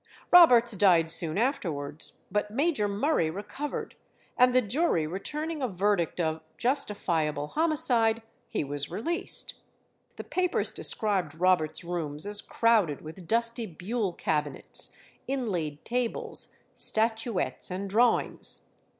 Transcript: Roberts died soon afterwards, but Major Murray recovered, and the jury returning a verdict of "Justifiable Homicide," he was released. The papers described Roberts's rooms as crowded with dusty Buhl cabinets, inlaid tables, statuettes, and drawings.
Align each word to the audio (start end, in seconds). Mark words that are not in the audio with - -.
Roberts 0.31 0.71
died 0.75 1.11
soon 1.11 1.37
afterwards, 1.37 2.13
but 2.31 2.49
Major 2.49 2.87
Murray 2.87 3.29
recovered, 3.29 3.93
and 4.35 4.51
the 4.51 4.59
jury 4.59 5.05
returning 5.05 5.61
a 5.61 5.67
verdict 5.67 6.19
of 6.19 6.41
"Justifiable 6.57 7.49
Homicide," 7.49 8.23
he 8.49 8.63
was 8.63 8.89
released. 8.89 9.53
The 10.15 10.23
papers 10.23 10.71
described 10.71 11.35
Roberts's 11.35 11.83
rooms 11.83 12.25
as 12.25 12.41
crowded 12.41 13.01
with 13.01 13.27
dusty 13.27 13.67
Buhl 13.67 14.13
cabinets, 14.13 14.97
inlaid 15.27 15.85
tables, 15.85 16.47
statuettes, 16.73 17.69
and 17.69 17.87
drawings. 17.87 18.61